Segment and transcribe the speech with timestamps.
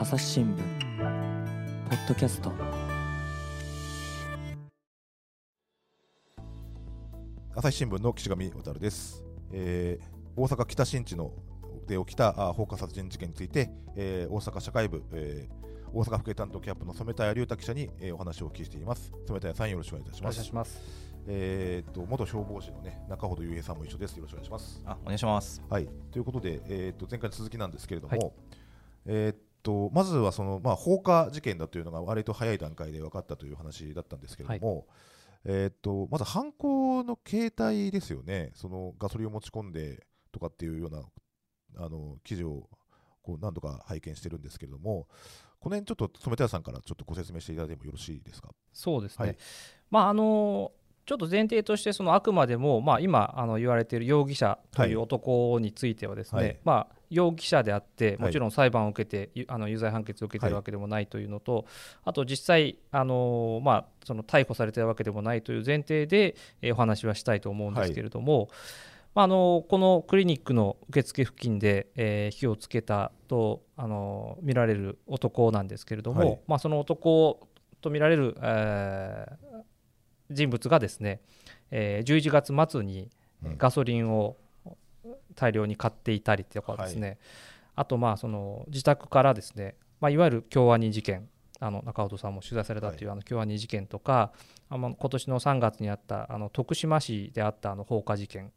[0.00, 0.58] 朝日新聞
[1.90, 2.50] ポッドキャスト。
[7.54, 11.32] 朝日新聞の岸上渉です、えー大阪北新地の
[11.86, 19.12] で起きたあ放火殺人事件について、えー大阪社会部、えー大阪府警担当キャップの染田谷龍太記者に、えーお話をお聞きしています。
[19.26, 20.80] 染田谷さんよろしくお願いいたしお願ますいします。
[21.26, 24.16] えー、と元消防士のね中ほど雄平さんも一緒です。
[24.16, 24.82] よろしくお願いします。
[24.86, 25.62] あお願いします。
[25.68, 25.86] はい。
[26.10, 28.32] ということで、えー、と前回の続きなんですけれども、はい。
[29.06, 34.86] えー、とまずはその、まあ、放火事件だというのが割と早い段階で分かったという話だったんですけれども、
[35.44, 41.02] えー、とまず犯行の形態ですよね、そのガソリンを持ち込んでとかっていうような
[41.84, 42.68] あの記事を
[43.22, 45.06] こう何度か拝見してるんですけれども、
[45.58, 48.48] この辺ちょっと染田屋さんからちょっとご説明していただいてもよろしいですか？
[48.72, 49.26] そうですね。
[49.26, 49.36] はい
[49.90, 50.72] まああの
[51.10, 56.56] ちょっと前提としてそのあくまでもまあ今あの言われている容疑者という男についてはですね、はい。
[56.62, 58.18] まあ容疑者であってはい。
[58.18, 61.66] もちろん裁判を受けて、ゆあの有罪判決を受けているはいわけでもないというのと、
[62.04, 68.48] あと実際あのまあその逮捕されているわけでもないという前提で、えーお話はしたいと思うんですけれども。
[69.12, 76.40] まあ、あのこのクリニックの受付付近で、えー火をつけたとあの見られる男なんですけれども、はい。
[76.46, 77.48] まあ、その男
[77.80, 79.69] と見られる、えー
[80.30, 81.20] 人物がですね、
[81.70, 83.10] えー11月末に
[83.44, 83.58] うん。
[83.58, 84.36] ガソリンを
[85.34, 87.18] 大量に買っていたりとかですね、
[87.74, 94.32] あとまあその自宅からですね、まあ、いわゆる京アニ事件あの中本さんも取材されたというあの京アニ事件とか、
[94.68, 98.52] あの今年の3月にあったあの徳島市であったあの放火事件、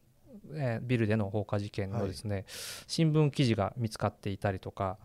[0.53, 2.45] えービルでの放火事件のですね、
[2.87, 4.97] 新聞記事が見つかっていたりとか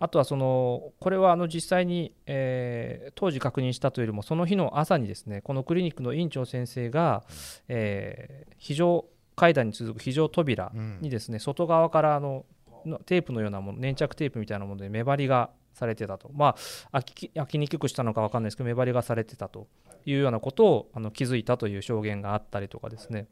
[0.00, 7.24] あとはそのこれはあの実際に、えー当時確認したというよりもその日の朝にですねこのクリニックの院長先生が、
[7.68, 9.04] えー非常
[9.36, 12.44] 階段に続く非常扉うんにですね外側からあの
[12.86, 16.30] のテープのようなもの粘着テープみたいなもので目張りがされてたと。
[16.32, 16.56] ま
[16.92, 19.66] あ開き開きにくくしたのか分かんないですけど目張りがされてたと
[20.06, 23.26] いうようなことをあの気づいたという証言があったりとかですね。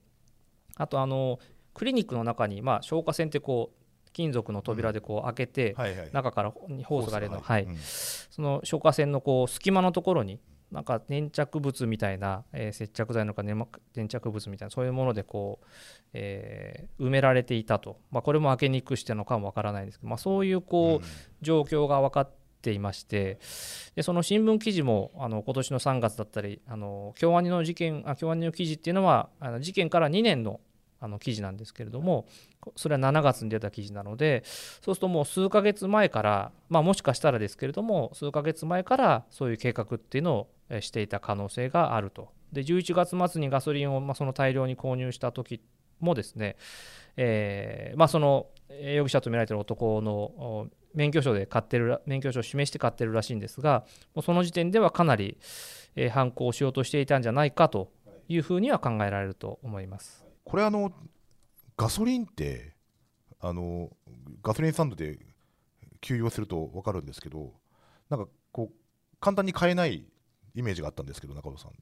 [0.76, 1.38] あとあの
[1.74, 3.81] クリニックの中に、まあ、消火栓ってこう
[4.12, 5.74] 金属の扉でこう開けて、
[6.12, 7.64] 中からホースが出るの、はい。
[7.64, 7.76] うん。
[7.76, 10.40] その消火栓のこう隙間のところに
[10.72, 15.66] なんか粘着物みたいな、えー接着剤のか粘粘着物みたいなそういうものでこう、
[16.14, 21.06] えー埋められていたと、まあ、これも開けにくくしてるのかもわからないんですけど、まあ、そういうこう、
[21.42, 22.30] 状況が分かっ
[22.62, 23.38] ていまして
[23.96, 30.60] でその新聞記事もあの今年の3月だったりあの京アニの事件あ京アニの記事っていうのはあの事件から2年の
[31.02, 32.26] あの記事なんですけれども
[32.76, 34.42] それは7月に出た記事なので
[34.80, 42.30] そうするともう数ヶ月前から、まあ、もしかしたらですけれども数ヶ月前からそういう計画っていうのをしていた可能性があると。
[42.52, 45.60] で11月末にガソリンを、まあ、その大量に購入した時
[46.00, 46.56] もですね、
[47.16, 55.38] えまあ、その容疑者と見られてる男の免許証で買ってる免許証を示して買ってるらしいんですがもうその時点ではかなり、
[55.96, 57.90] えー犯行をしようとしていたんじゃないかと
[58.28, 60.31] いうふうには考えられると思います。
[60.44, 60.92] これあの
[61.76, 62.74] ガソリンって
[63.40, 63.90] あの
[64.42, 65.18] ガソリンスタンドで
[66.00, 67.52] 給油をすると分かるんですけど
[68.10, 70.04] なんかこう簡単に買えない
[70.54, 71.72] イメージがあったんですけど中野さん。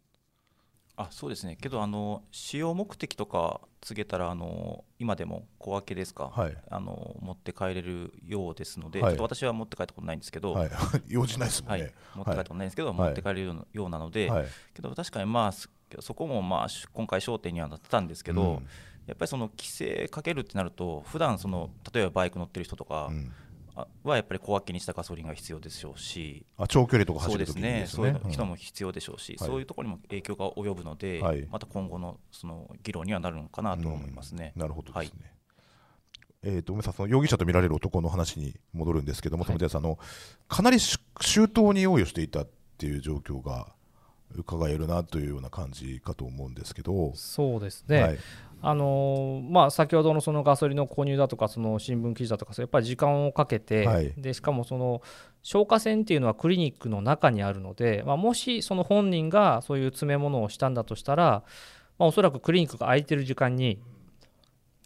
[1.03, 1.57] あそうですね。
[1.61, 6.31] けどあの使用目的とか告げたらあの今でも小分けですか？
[6.35, 6.57] はい。
[6.71, 9.13] あの持って帰れるようですので、はい。
[9.13, 10.71] ちょっと私は持って帰ったことないんですけど、はい。
[11.09, 11.83] 用事ないですもんはい。
[11.83, 12.97] ね持って帰ったことないんですけど、はい。
[12.97, 14.47] 持って帰れるようなので、はい。
[14.75, 18.67] けど確かにまあすそこもまあし今回焦点にはなってたんですけど、うん。
[19.07, 23.33] やっぱりその規制かけるってなると普段その例えばバイク乗ってる人とかうん。
[23.49, 23.50] あ
[24.05, 28.21] はやっぱり小分けにしたガソリンが必要でしょうし、あ長距離とか走るときにですね、そういね。
[28.25, 29.49] う人も必要でしょうし、はい。
[29.49, 31.47] そういうところにも影響が及ぶので、はい。
[31.51, 34.53] また今後のその議論にはなるのかなと思いますね。
[34.57, 35.07] なるほどですはい。
[35.09, 35.13] ね。
[36.43, 39.53] えー、と梅さん、その容疑者と見られる男の話に戻るんですけども、はい。
[39.53, 39.99] 染田屋さんあの、
[40.49, 42.49] かなりし周到に用意をしていたっ
[42.79, 43.75] ていう状況が
[44.35, 48.19] 伺えるなというような感じかと思うんですけど、そうですね、はい。
[48.63, 54.13] あのーまあ、先ほどのそのガソリンの購入だとかその新聞記事だとかそうやっぱり時間をかけて、はい。
[54.17, 55.03] でしかもその
[55.43, 61.43] 消火栓っていうのはクリニックの中にあるので、まあ、もしその本人がそういう詰め物をしたんだとしたら、
[61.99, 63.81] まあ、おそらくクリニックが空いてる時間に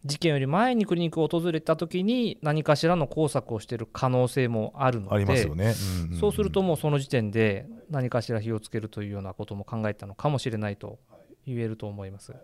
[0.05, 5.75] 事件より前にクリニックを訪れた時に何かしらの工作をしている可能性もあるのでありますよね。
[6.11, 6.21] んんん。
[6.21, 10.99] そうするともうその時点で何かしら火をつけるというようなことも考えたのかもしれないと
[11.47, 12.35] 言えると思います。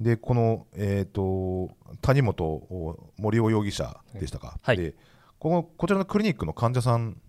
[0.00, 4.78] でこの、えー、と谷本森尾容疑者でしたか、はい。
[4.78, 4.94] で
[5.38, 7.20] このこちらのクリニックの患者さん、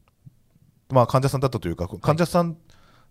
[0.90, 2.58] まあ、患者さんだったというか、患者さん、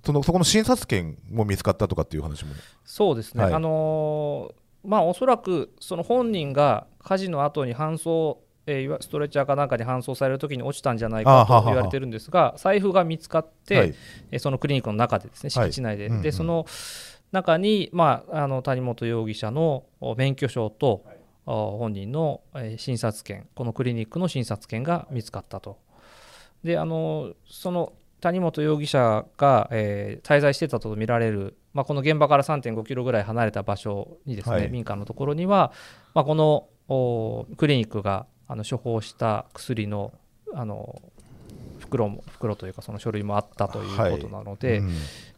[0.05, 2.53] そのそこの診察券も見つかったとかっていう話も、
[2.85, 3.53] そうですね、はい。
[3.55, 13.95] あのーまあおそらくその本人が火事の後に搬送えーストレッチャーかなんかに搬送されるときに落ちたんじゃないかと言われてるんですが財布が見つかって、はい。
[14.31, 16.67] えーそのクリニックの中でですねはい敷地内で、うんうんでその
[17.33, 21.05] 中に、まあ、あの谷本容疑者のお免許証と、
[21.47, 25.79] お本人の、えー診察券このクリニックの診察券が見つかったと。
[26.65, 34.69] であのその谷本容疑者が、えー滞在してたと見られる、まあ、この現場から3.5キロぐらい離れた場所にですね、はい。
[34.71, 35.73] 民家のところには、
[36.15, 40.13] まあ、このおクリニックがあの処方した薬の
[40.53, 41.01] あの
[41.79, 44.91] 袋も袋というかその書類もあったということなので、うん。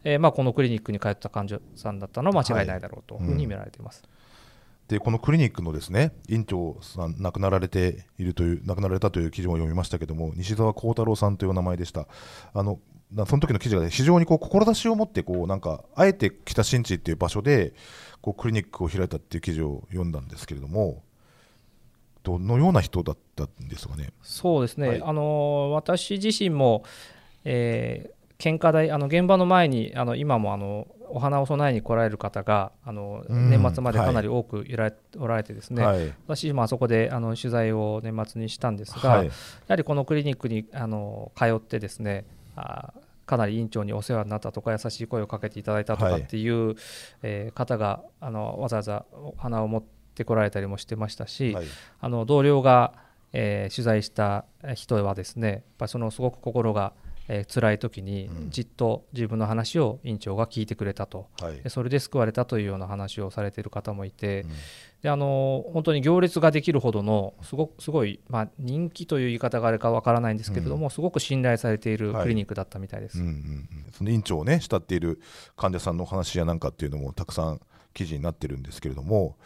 [0.05, 4.03] えーまあ、このクリニックに通った患者さんだったのは間違いないだろうというふうに見られています。
[4.89, 12.07] でこのクリニックのですね院長さん亡くなられているという亡くなられたという記事も読みましたけども西澤幸太郎さんというお名前でした。
[12.53, 12.79] あの
[13.11, 17.75] なその時の記事が、ね、非常にこう志を持ってこうなんかあえて北新地っていう場所で
[18.21, 21.03] こうクリニックを開いたっていう記事を読んだんですけれども
[22.23, 24.11] どのような人だったんですかね？
[24.23, 25.03] そうですね、はい。
[25.03, 26.85] あの私自身も、
[27.45, 36.13] えー献花台あの現場の前にあの今もあのお花を供えに来られる方があのうん年末までかなり多くいられ、おられてですね、はい。
[36.27, 39.27] 私もあそこであの取材を年末にしたんですが、はい。
[39.27, 39.33] や
[39.69, 42.25] はりこのクリニックにあの通ってですね
[42.57, 42.93] あ
[43.27, 46.23] かなり院長にお世話になったとか優しい声をかけていただいたとかはい。
[46.23, 46.75] っていう、
[47.23, 49.83] えー方があのわざわざお花を持っ
[50.15, 51.67] てこられたりもしてましたし、はい。
[52.01, 52.95] あの同僚が、
[53.33, 54.45] えー取材した
[54.75, 56.93] 人はですねやっぱりそのすごく心が、
[57.29, 58.51] えー辛い時にうん。
[58.51, 61.61] じっと自分の話を院長が聞いてくれたと、はい。
[61.63, 64.51] でそれで救われたというような話をされている方もいて、うん。
[65.03, 72.23] であの本当に行列ができるほどのすごくすごい、まあ、人気という言い方があるかわからないんですけれども、すごく信頼されているはい。
[72.25, 73.19] クリニックだったみたいです。
[73.19, 73.69] うんうんうん。
[73.93, 75.21] その院長をね慕っている
[75.57, 77.61] 患者さんの話やなんかっていうのもたくさん
[77.95, 79.37] 記事になってるんですけれども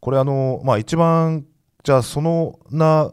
[0.00, 1.46] これあのまあ一番
[1.82, 3.12] じゃあそのな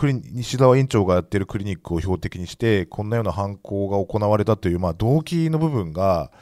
[0.00, 6.32] クリ西澤院長がやっているクリニックを標的にしてこんなような犯行が行われたという、まあ、動機の部分が、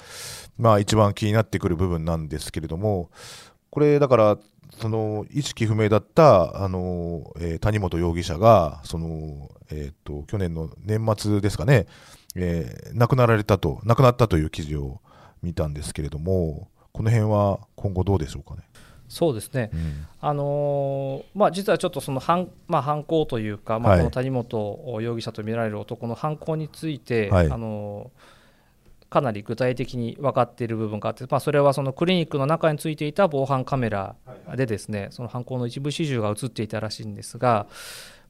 [0.56, 3.10] まあ、一番気になってくる部分なんですけれども
[3.70, 4.38] これだから
[4.80, 11.88] その意識不明だったあの、えー谷本容疑者がその、えー、と去年の年末ですかね、
[12.36, 15.00] えー亡くなられたと亡くなったという記事を
[15.42, 18.62] 見たんですけれどもこの辺は今後どうでしょうかね。
[19.08, 20.06] そうですね、うん。
[20.20, 27.50] あのーまあ、実はちょっとその犯,、まあ、犯行というか、まあ、はいこの谷本容疑者と見られる男の犯行について、はい。
[27.50, 28.38] あのー
[29.10, 34.16] かなり具体的に分かっている部分があって、まあ、それはそのクリニックの中についていた防犯カメラ
[34.54, 37.66] でですねその犯行の一部始終が映っていたらしいんですが、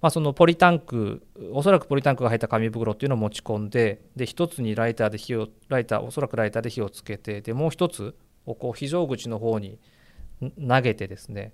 [0.01, 8.15] まあ、そのポリタンクおそらくポリタンクが入った紙袋っていうのを持ち込んでで一つにライターで火をライターおそらくライターで火をつけてでもう一つ
[8.47, 9.79] をこう非常口の方にん
[10.40, 11.52] 投げてですね。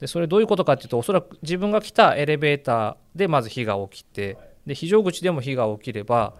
[0.00, 4.36] でそれどういうことかっていうとおそらく自分が来たエレベーターでまず火が起きて
[4.66, 6.34] で非常口でも火が起きれば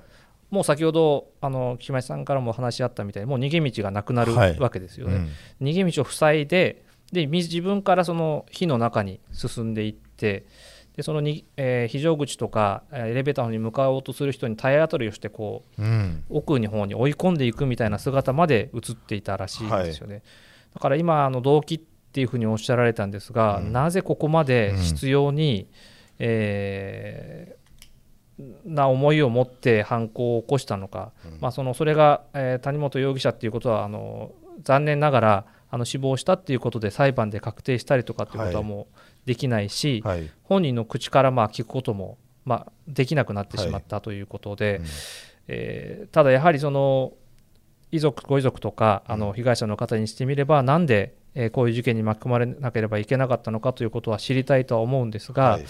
[0.50, 4.58] もう先ほどあの木町さんからもお話あったみたいにもう逃げ道がなくなるはい。
[4.58, 5.26] わけですよね。
[5.60, 5.66] うん。
[5.69, 10.44] 逃げ道を塞いででみ自分からその火の中に進んでいって
[10.96, 16.25] でそのに、えー非常口とかえーエレベーターに向かおうとする人に体当たりをしてこううん。
[16.28, 20.22] 奥の方に追い込んでいくみたいな姿まで映っていたらしいんですよね。
[20.76, 23.73] だから今あの動機っていうふうにおっしゃられたんですが、うん。
[23.73, 25.69] なぜここまで執拗に、
[26.19, 27.67] えー
[28.66, 31.40] な思いを持って犯行を起こしたのか、うん。
[31.40, 38.68] まあ、そのそれが、えー谷本容疑者っていうことはあの残念ながらあの死亡したっていうことで裁判で確定したりとかっていうことははい。
[38.68, 40.30] もうできないし、はい。
[40.42, 44.85] 本人の口からまあ聞くことも、まあ、できなくなってしまったということで、うん。
[45.49, 47.14] えーただやはりその
[47.93, 55.64] 遺族ご遺族とかあの被害者の方にしてみればなんで、えーこういう事件に巻き込まれなければいけなかったのかということは知りたいとは思うんですが、はい。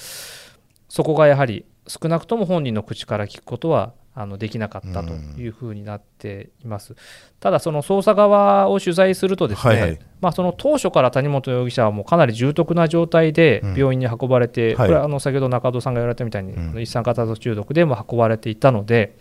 [0.88, 6.96] そこがやはり少なくとも本人の口から聞くことはあのできなかったというふうになっています。
[7.38, 9.98] ただその捜査側を取材するとですね、はいはい。
[10.20, 13.74] まあ、その当初から谷本容疑者はもうかなり重篤な状態でうん。
[13.76, 14.88] 病院に運ばれて、はい。
[14.88, 16.80] これはあの先ほど中戸さんが言われたみたいに、うん。
[16.80, 19.18] 一酸化炭素中毒でも運ばれていたので、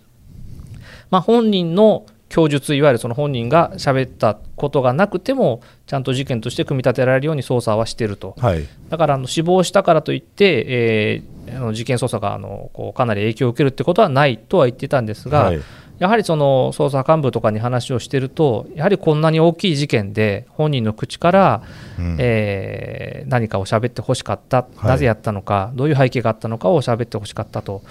[1.12, 8.36] まあ、本人の供述いわゆるその本人が喋ったことがなくてもちゃんと事件として組み立てられるように捜査はしていると。
[8.40, 8.66] はい。
[8.90, 15.62] だからあの死亡したからといって、えーあの事件捜査があのこうかなり影響を受けるってことはないとは言ってたんですが、はい。
[16.00, 21.62] やはりその捜査幹部とかに話をしてるとやはりこんなに大きい事件で本人の口から、
[22.00, 22.18] うん。
[22.20, 24.88] えー何かを喋ってほしかった、はい。
[24.88, 27.84] なぜやったのかどういう背景があったのかを喋ってほしかったと。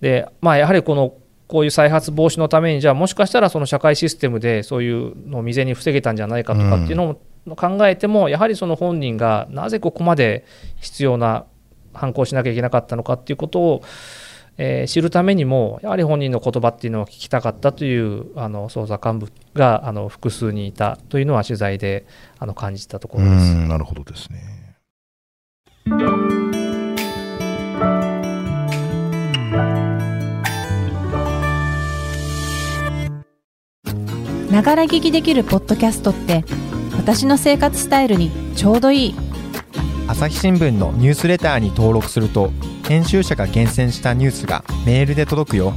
[0.00, 1.14] でまあ、やはりこの
[1.48, 10.44] こういう再発防止のためにじゃあもしかしたらその社会システムでそういうのを未然に防げたんじゃないかとかっていうのを考えても、やはりその本人がなぜここまで
[10.80, 11.46] 必要な
[11.94, 13.82] 反抗しなきゃいけなかったのかっていうことを、
[14.58, 22.06] えー、知るためにもやはり本人の言葉っていうのを聞きたかったというあの捜査幹部があの複数にいたというのは取材で
[22.38, 23.54] あの感じたところです。
[23.54, 24.57] なるほどですね
[34.58, 36.44] ながら聞きできるポッドキャストって
[36.96, 39.14] 私の生活スタイルにちょうどいい。
[40.08, 42.50] 朝日新聞のニュースレターに登録すると
[42.88, 45.74] 編集者が厳選したニュースがメールで届くよ。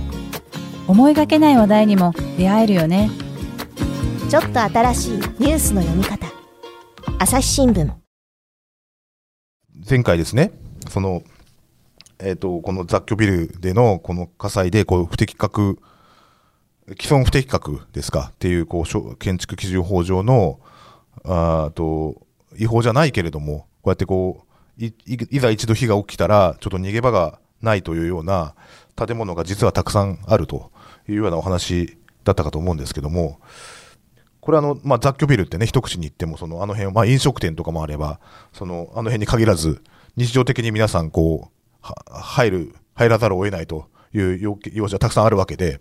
[0.87, 3.11] 思いがけない話題にも出会えるよね。
[4.31, 6.25] ちょっと新しいニュースの読み方。
[7.19, 7.87] 朝日新聞。
[9.87, 10.53] 前回ですね。
[10.89, 11.21] その
[12.17, 15.77] えーと、この雑居ビルでのこの火災でこう不適格
[16.99, 20.59] 既存不適格ですかっていうこう建築基準法上の
[21.23, 22.25] あと
[22.57, 24.45] 違法じゃないけれどもこうやってこ
[24.79, 28.55] ういざ一度火が起きたらちょっと逃げ場がないというような
[28.95, 30.71] 建物が実はたくさんあると
[31.07, 33.39] いうようなお話だったかと思うんですけども
[34.39, 38.19] これあの、まあ、雑居ビルってね一口に言ってもそのあの辺、まあ、飲食店とかもあれば
[38.53, 39.83] そのあの辺に限らず
[40.17, 41.51] 日常的に皆さんこ
[41.83, 45.79] う入る入らざるを得ないという要要事はたくさんあるわけで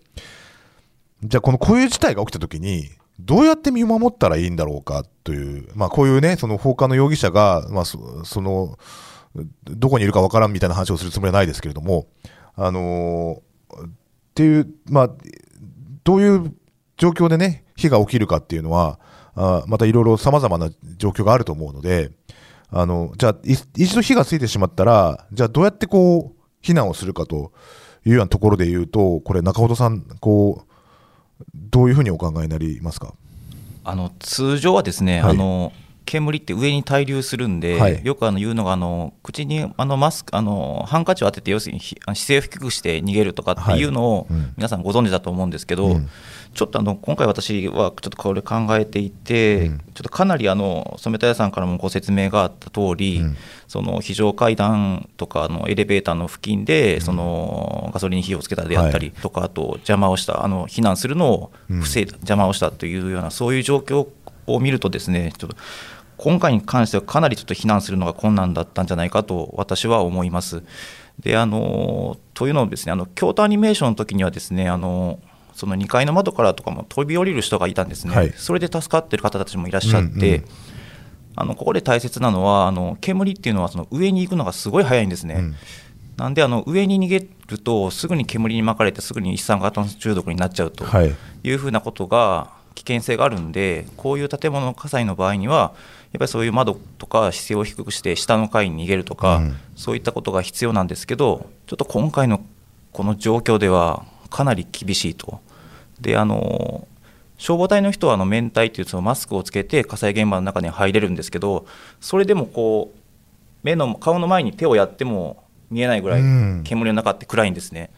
[1.22, 7.98] じゃあこのこういう事態が起きた時にどうやって見守ったらいいんだろうかという、まあ、こういうね、その放火の容疑者が、まあ、そ
[8.36, 8.78] の、
[9.64, 12.06] どこにいるかわからんみたいな話をするつもりはないですけれども、
[12.56, 13.90] あのー、っ
[14.34, 15.10] ていう、まあ、
[16.04, 16.54] どういう
[16.96, 18.98] 状況でね、火が起きるかっていうのは、
[19.34, 22.10] あまたいろいろさまざまな状況があると思うので、
[22.70, 27.52] あの、じゃあ、一度火がついてしまったら、じゃあどうやってこう、避難をするかと
[28.04, 30.69] いうようなところで言うと、これ中本さん、こう、
[31.54, 33.14] どういうふうにお考えになりますか？
[33.84, 35.72] あの通常はですね、はい、あの
[36.10, 44.26] 煙って上に滞留するんで、はい、よくあの言うのがあの口にあのマスクあのハンカチを当てて要するに姿勢を低くして逃げるとかっていうのを
[44.56, 46.08] 皆さんご存知だと思うんですけど、うん、
[46.52, 53.36] ちょっとあの今回私はちょっとこれ考えていて、うん、ちょっとかなりあの染田屋さんからもご説明があった通り、うん、
[53.68, 64.08] その非常階段とかのエレベーターの付近でそのガソリンに火をつけたであったりとか、あと邪魔をしたあの避難するのを防いだ、邪魔をしたというようなそういう状況
[64.46, 65.56] を見るとですねちょっと
[66.22, 70.62] 今回に関してはかなりちょっと避難するのが困難だったんじゃないかと私は思います。
[71.18, 75.18] であのというのをですねあの京都アニメーションの時にはですねあの
[75.54, 80.44] その2階の窓からとかも飛び降りる人がいたんですね、はい、それで助かってる方たちもいらっしゃって、うんうん、
[81.36, 85.36] あのここで大切なのはあの煙っていうのはその上に行くのがすごい早いんですね。
[85.38, 85.54] うん、
[86.18, 90.84] なんであの上に逃げるとすぐに煙に巻かれてすぐに一酸化炭素中毒になっちゃうと
[91.42, 95.74] いうふうなことが危険性があるんでこういう建物火災の場合には
[96.12, 102.42] やっぱりそういう窓とか姿勢を低くして下の階に逃げるとか、うん、そういったことが必要なんですけどちょっと今回の
[102.92, 105.40] この状況ではかなり厳しいと。
[106.00, 106.86] であの
[107.36, 111.66] 消防隊の人はあの面体というそのマスクをつけて火災現場の中に入れるんですけど
[112.00, 112.98] それでもこう
[113.62, 116.22] 目の顔の前に手をやっても見えないぐらい
[116.64, 117.90] 煙の中って暗いんですね。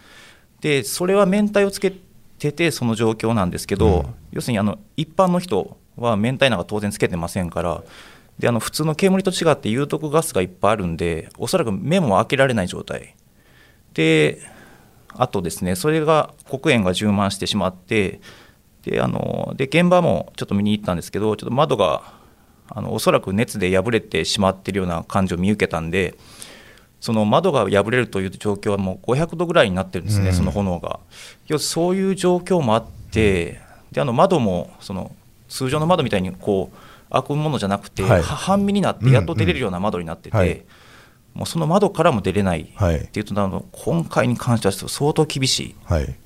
[0.61, 1.93] でそれは面体をつけ
[2.39, 7.83] ててその状況なんですけど、うん、要するにあの一般の人は明太なんか当然つけてませんから
[8.39, 13.15] であの普通の煙と違って有毒ガスがいっぱいあるんでおそらく目も開けられない状態
[13.95, 14.39] で
[15.15, 18.21] あとですねそれが黒煙が充満してしまって
[18.85, 22.15] であので現場もちょっと見に行ったんですけどちょっと窓が
[22.69, 26.15] あのおそらく熱で破れてしまっているような感じを見受けたんで
[27.01, 31.01] その窓が破れるという状況はもう500度ぐらいになってるんですね、うん、その炎が。
[31.49, 35.15] 要すそういう状況もあってであの窓もその
[35.53, 40.65] 通常の窓みたいにこう開くものじゃなくて、はい、半身になってやっと出れるような窓になってて、うんうんはい、
[41.35, 45.75] もうその窓からも出れないっていうとなると今回に関しては相当厳しい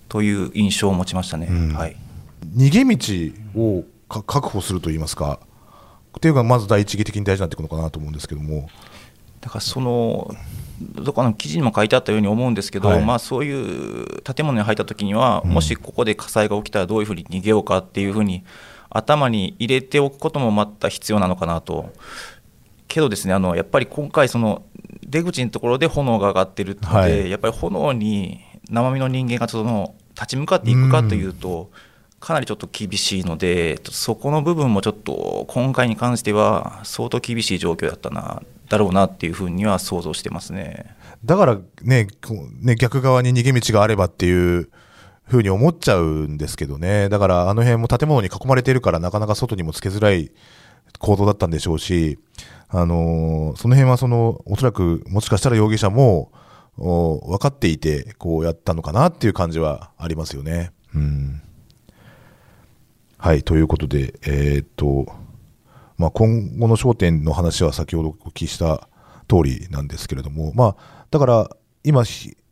[0.09, 1.47] という印象を持ちましたね。
[1.75, 1.97] はい、
[2.54, 5.40] 逃げ道を確保するといいますか
[6.16, 8.71] っていうのがまず第一義的に大事になってくるのかなと思うんですけども。
[9.40, 10.35] だからその
[10.80, 18.45] どこの記事にも書いてあったように思うんですけど、はい、まあ、そういう建物に入った時には、もしここで火災が起きたらどういうふうに逃げようかっていうふうに
[18.97, 21.93] 頭に入れておくこともまた必要なのかなと。
[22.88, 24.62] けどですねあのやっぱり今回その
[25.07, 31.71] 出口のところで炎が上がってるので、はい、やっぱり炎に生身の人間がその立ち向かっていくかというと、
[32.21, 40.97] かなりちょっと厳しいのでそこの部分もちょっと今回に関しては相当厳しい状況だったなだろうなっていうふうには想像してますね。
[41.25, 42.09] だからね
[42.61, 44.71] ね逆側に逃げ道があればっていう
[45.26, 50.30] ふうに思っちゃうんですけどねだからあの辺も建物に囲まれているからなかなか外にもつけづらい
[50.99, 52.18] 行動だったんでしょうし
[52.68, 56.33] あのー、その辺はそのおそらくもしかしたら容疑者も
[56.76, 60.73] 分かっていてこうやったのかなっていう感じはありますよね。
[60.95, 61.42] うん
[63.18, 65.06] はいということで、えー、っと
[65.99, 68.88] まあ、今後の焦点の話は先ほどお聞きした
[69.28, 71.50] 通りなんですけれども、まあ、だから
[71.85, 72.04] 今、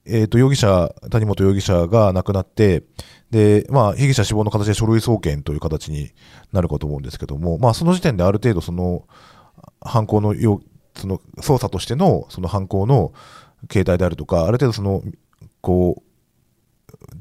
[0.07, 2.85] えー、と容疑者谷本容疑者が亡くなって
[3.31, 6.11] で、まあ、被疑者死亡の形で書類送検という形に
[6.53, 9.07] なるかと思うんですけども、まあ、その時点である程度その
[9.81, 10.61] 犯行のよ
[10.97, 13.13] その捜査としてのその犯行の
[13.69, 15.03] 形態であるとかある程度その
[15.61, 16.15] こう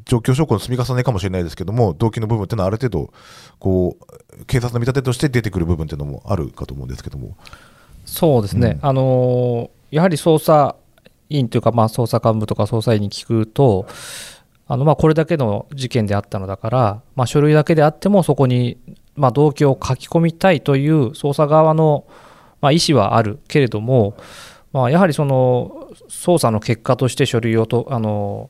[0.06, 3.14] 状況証拠の積み重ねかもしれないですけども動機の部分っていうのはある程度
[3.60, 7.38] こう警察の見立てとして出てくる部分っていうのもあるかと思うんですけども。
[8.06, 10.76] そうですね、うん、あのやはり捜査
[11.30, 13.88] 員というか、まあ、捜査幹部とか捜査員に聞くと
[14.68, 18.78] あのまあこれだけの事件であったのだから、まあ、書類だけであってもそこに
[19.16, 22.06] まあ動機を書き込みたいという捜査側の
[22.62, 24.16] まあ意思はあるけれども、
[24.72, 28.50] まあ、やはりその捜査の結果として書類をとあの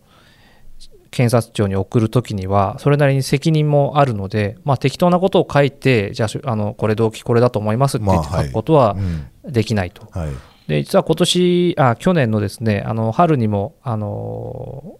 [1.13, 8.97] 検察庁に送るときにはそれなりに責任もあるので、まあ、適当なことを書いてじゃああのこれ動機これだと思いますって言って書くことは
[9.45, 10.07] できないと。
[10.11, 10.29] まあはい。
[10.29, 14.99] うん、で実は今年あ去年のですねあの春にもあの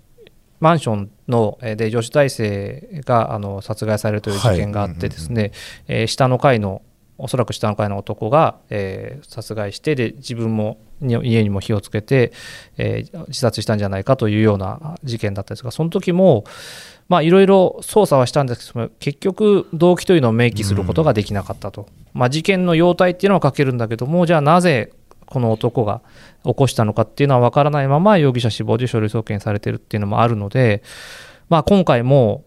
[0.59, 5.51] マンションので女子大生があの殺害されるという事件があってですね、
[5.89, 6.81] え下の階の
[7.17, 12.31] おそらく下の階の男が、えー、殺害してで自分も家にも火をつけて、
[12.77, 16.43] えー、自殺したんじゃないかというような事件だったんですがその時も
[17.09, 24.91] いろいろ捜査はしたんですけど結局動機というのを明記することができなかったと、まあ、事件の様態っていうのは書けるんだけどもじゃあなぜ
[25.33, 26.01] この男が
[26.45, 30.83] 起こしたのかっていうのは分からないまま容疑者死亡で書類送検されてるっていうのもあるので、
[31.49, 32.45] まあ、今回も、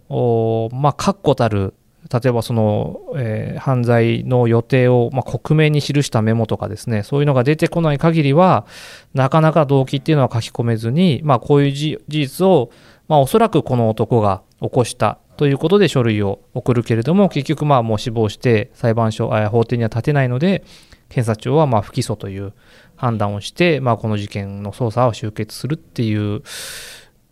[0.73, 1.75] まあ、確固たる
[2.13, 8.65] 例えばその、えー、犯罪の予定を、まあ、克明に記したメモとかですねそういうのが出てこない限りは
[9.13, 12.71] なかなか動機っていうのは書き込めずに、まあ、こういう事実を、
[13.09, 20.65] まあ、おそらくこの男が起こしたということで書類を送るけれども結局まあもう死亡して裁判所法廷には立てないので
[21.09, 22.53] 検察庁はまあ不起訴という
[22.97, 26.43] 判断をして、まあ、この事件の捜査を終結するっていう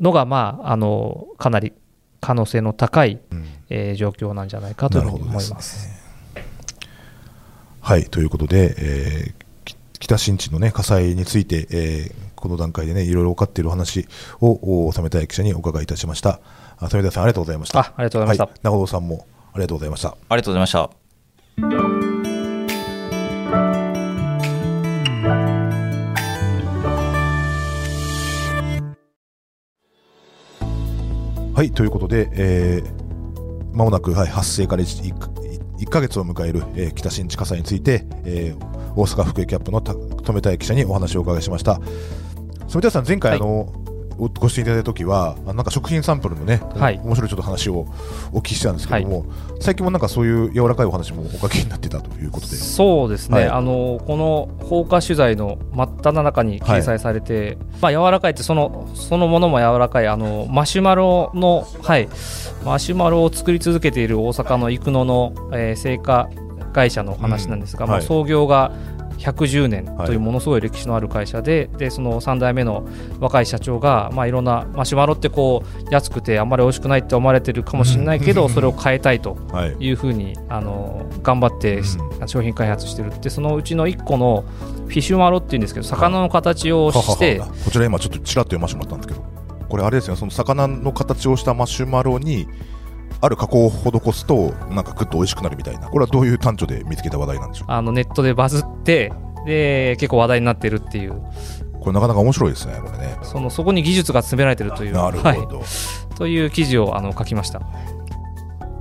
[0.01, 1.73] のが、まあ、あのかなり
[2.21, 5.89] 可能性の高い、うん、えー、状況なんじゃないかというふうに思います。
[6.35, 6.43] ね、
[7.81, 14.07] はいということで、えー、北新地の、ね、火災について、えー、この段階で、ね、いろいろ分かっている話
[14.41, 16.41] を収めたい記者にお伺いいたしました。
[16.81, 17.81] 染田さんありがとうございました。
[17.81, 20.09] ありがとうございました、はい、長尾さんもありがとうございました。
[20.09, 21.94] ありがとうございました。
[31.65, 35.15] はいということで、えー、まもなく、はい、発生から 1,
[35.79, 41.81] 1ヶ月を迎える、えー、北新地火災について、えー、大阪府警キャップの留田記者にお話をお伺いしました。
[42.69, 43.73] 染田さん前回、はい、あの
[44.17, 47.87] ご出演いただいた時はなんか食品サンプルのね、はい、面白いちょっと話を
[48.33, 49.29] お聞きしたんですけども、はい、
[49.61, 52.57] 最近もなんかそういう柔らかいお話もおかけになってたということで。
[52.57, 62.09] そうですね、はい、あのこの放火取材の真っ只中に掲載されて、まあ柔らかいってそのそのものも柔らかいあのマシュマロのはい。
[62.65, 66.31] マシュマロを作り続けている大阪の生野の、えー、製菓
[66.73, 68.73] 会社の話なんですが、うん、もう創業が
[69.19, 72.87] 110年というものすごい歴史のある会社ではい、でその3代目の
[73.21, 79.37] 若い社長が、まあ、いろんなマシュマロってこう安くてあんまり美味しくないって思われてるかもしれないけど、それを変えたいと
[79.81, 79.91] い。
[79.91, 81.83] うふうに、あの頑張って
[82.27, 84.45] 商品開発してるってそのうちの1個の
[84.87, 89.25] フィッシュマロっていうんですけど魚の形をしてこちら今ちょっとちらっと読ませてもらったんですけど
[89.69, 92.47] これあれですよその魚の形をしたマシュマロに
[93.25, 95.89] ある加工を施すとなんかぐっと美味しくなるみたいな。
[95.89, 99.13] これはどういう端緒で見つけた話題なんでしょうあのネットでバズって
[99.47, 101.23] で結構話題になってるっていう。
[101.81, 103.19] これなかなか面白いですねこれね。
[103.23, 104.93] そのそこに技術が詰められてるという。
[104.93, 107.61] なるほど、はい、という記事をあの書きました。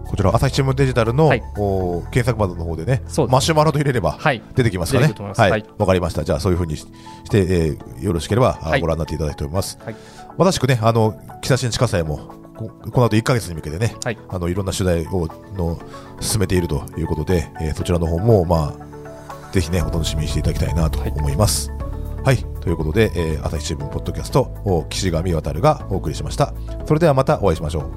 [0.06, 4.20] こちら朝日新聞デジタルの、はい、お検索窓の方でねマシュマロと入れれば
[4.56, 5.08] 出てきますかね。
[5.08, 5.52] はい。
[5.52, 6.24] わ、はい、かりました。
[6.24, 6.86] じゃあそういうふうにし
[7.30, 9.96] て、えー、よろしければ、ご覧になっていただきたいと思います、はい、
[10.38, 15.80] まさしくねあの北新地火災もこの後1か月に向けてね、はい、あのいろんな取材をの
[16.20, 21.72] 進めているということで、えー、そちらの方もまあぜひねお楽しみにしていただきたいなと思います。
[21.72, 21.80] はい、
[22.24, 26.54] はい、ということで、えー、朝日新聞ポッドキャスト岸上渉がお送りしました。
[26.86, 27.92] それではまたお会いしましょ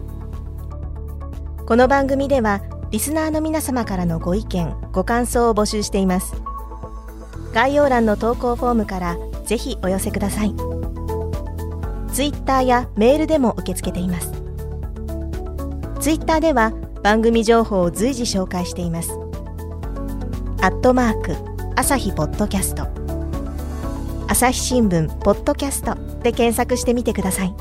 [1.62, 1.66] う。
[1.66, 6.34] この番組ではリスナーの皆様からのご意見ご感想を募集しています。
[7.52, 10.54] 概要欄の投稿フォームからぜひお寄せください。
[12.12, 14.35] ツイッターやメールでも受け付けています。
[16.06, 16.70] ツイッターでは
[17.02, 19.10] 番組情報を随時紹介しています。
[20.60, 21.34] アットマーク
[21.74, 22.86] 朝日ポッドキャスト
[24.28, 27.54] 朝日新聞ポッドキャストで検索してみてください